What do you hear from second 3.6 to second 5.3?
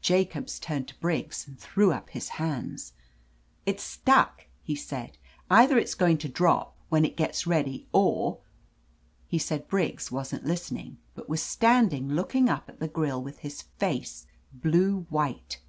"It's stuck!" he said.